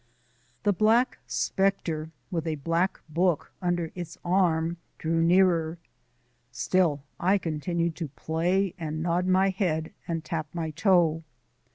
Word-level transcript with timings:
The 0.63 0.73
Black 0.73 1.19
Spectre, 1.27 2.09
with 2.31 2.47
a 2.47 2.55
black 2.55 2.99
book 3.07 3.51
under 3.61 3.91
its 3.93 4.17
arm, 4.25 4.77
drew 4.97 5.21
nearer. 5.21 5.77
Still 6.51 7.03
I 7.19 7.37
continued 7.37 7.95
to 7.97 8.07
play 8.07 8.73
and 8.79 9.03
nod 9.03 9.27
my 9.27 9.49
head 9.49 9.93
and 10.07 10.25
tap 10.25 10.47
my 10.55 10.71
toe. 10.71 11.21